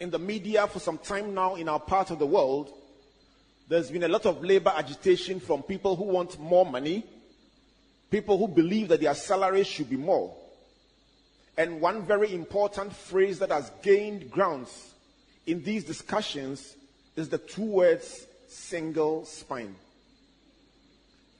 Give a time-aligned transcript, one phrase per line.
[0.00, 2.72] in the media for some time now in our part of the world,
[3.68, 7.04] there's been a lot of labor agitation from people who want more money,
[8.10, 10.34] people who believe that their salaries should be more.
[11.56, 14.94] And one very important phrase that has gained grounds
[15.46, 16.76] in these discussions
[17.16, 19.74] is the two words single spine.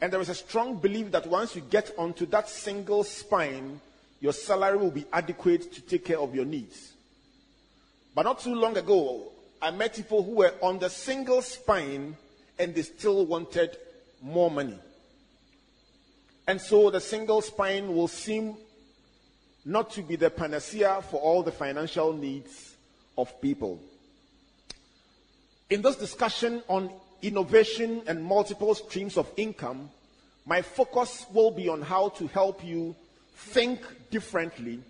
[0.00, 3.80] And there is a strong belief that once you get onto that single spine,
[4.20, 6.92] your salary will be adequate to take care of your needs.
[8.18, 9.30] But not too long ago,
[9.62, 12.16] I met people who were on the single spine
[12.58, 13.76] and they still wanted
[14.20, 14.76] more money.
[16.48, 18.56] And so the single spine will seem
[19.64, 22.74] not to be the panacea for all the financial needs
[23.16, 23.78] of people.
[25.70, 26.90] In this discussion on
[27.22, 29.90] innovation and multiple streams of income,
[30.44, 32.96] my focus will be on how to help you
[33.36, 33.78] think
[34.10, 34.80] differently,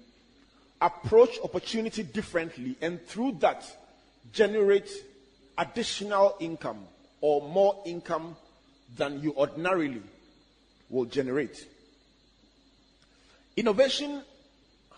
[0.80, 3.64] approach opportunity differently, and through that,
[4.32, 4.90] generate
[5.56, 6.86] additional income
[7.20, 8.36] or more income
[8.96, 10.02] than you ordinarily
[10.88, 11.66] will generate.
[13.56, 14.22] Innovation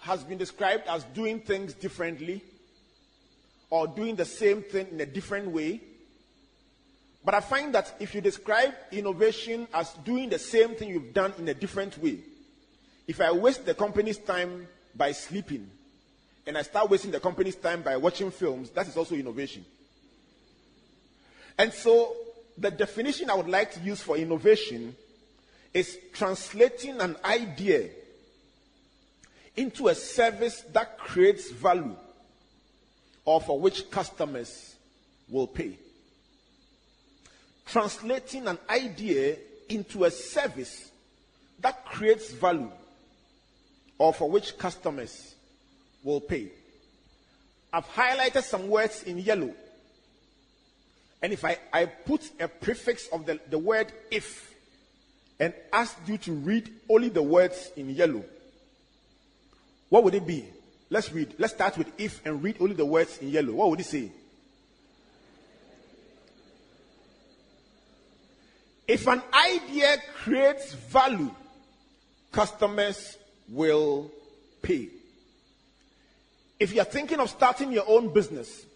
[0.00, 2.42] has been described as doing things differently
[3.70, 5.81] or doing the same thing in a different way.
[7.25, 11.33] But I find that if you describe innovation as doing the same thing you've done
[11.39, 12.19] in a different way,
[13.06, 15.71] if I waste the company's time by sleeping
[16.47, 19.65] and I start wasting the company's time by watching films, that is also innovation.
[21.59, 22.17] And so,
[22.57, 24.97] the definition I would like to use for innovation
[25.73, 27.91] is translating an idea
[29.56, 31.95] into a service that creates value
[33.25, 34.75] or for which customers
[35.29, 35.79] will pay.
[37.67, 39.37] Translating an idea
[39.69, 40.91] into a service
[41.61, 42.73] that creates value
[44.00, 45.34] or for which customers
[46.03, 46.49] will pay.
[47.71, 49.53] I've highlighted some words in yellow.
[51.22, 54.55] And if I, I put a prefix of the, the word if
[55.38, 58.25] and asked you to read only the words in yellow,
[59.91, 60.47] what would it be?
[60.88, 61.34] Let's read.
[61.37, 63.53] Let's start with if and read only the words in yellow.
[63.53, 64.11] What would it say?
[68.88, 71.31] If an idea creates value,
[72.32, 73.19] customers
[73.50, 74.11] will
[74.62, 74.88] pay.
[76.59, 78.66] If you're thinking of starting your own business,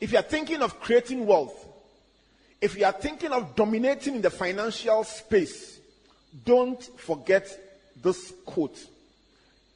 [0.00, 1.66] if you're thinking of creating wealth,
[2.60, 5.78] if you are thinking of dominating in the financial space,
[6.44, 7.48] don't forget
[8.02, 8.78] this quote.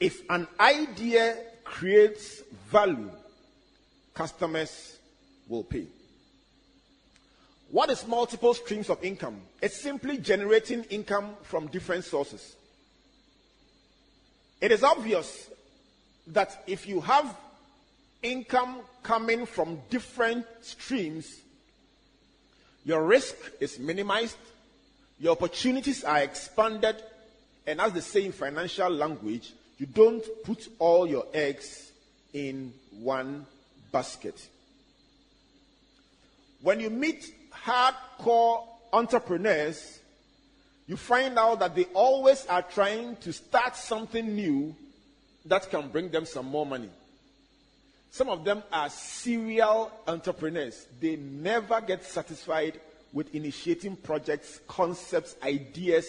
[0.01, 3.11] If an idea creates value,
[4.13, 4.99] customers
[5.49, 5.87] will pay.
[7.71, 9.41] What is multiple streams of income?
[9.63, 12.55] It's simply generating income from different sources.
[14.65, 15.51] It is obvious
[16.29, 17.37] that if you have
[18.23, 21.43] income coming from different streams,
[22.83, 24.39] your risk is minimized,
[25.21, 26.97] your opportunities are expanded,
[27.67, 31.93] and as they say in financial language, you don't put all your eggs
[32.33, 33.45] in one
[33.93, 34.49] basket.
[36.63, 38.65] When you meet hardcore
[38.95, 40.01] entrepreneurs,
[40.87, 44.75] you find out that they always are trying to start something new
[45.47, 46.91] that can bring them some more money.
[48.11, 50.87] Some of them are serial entrepreneurs.
[51.01, 52.81] They never get satisfied
[53.13, 56.07] with initiating projects, concepts, ideas,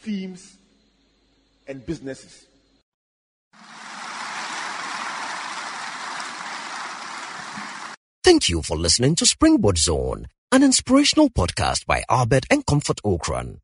[0.00, 0.56] themes,
[1.66, 2.46] and businesses.
[8.22, 13.58] Thank you for listening to Springboard Zone, an inspirational podcast by Albert and Comfort Ocran.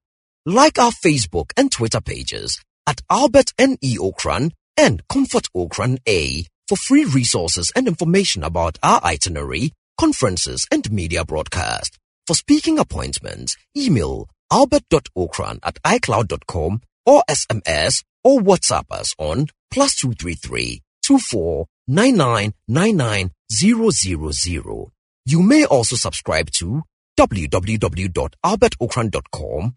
[0.46, 3.98] Like our Facebook and Twitter pages at Albert N.E.
[3.98, 10.90] Ocran and Comfort Ocran A for free resources and information about our itinerary, conferences, and
[10.90, 11.98] media broadcast.
[12.26, 20.80] For speaking appointments, email albert.ocran at icloud.com or SMS or WhatsApp us on plus 233
[21.04, 21.66] 24
[25.26, 26.82] You may also subscribe to
[27.18, 29.76] www.albertocran.com,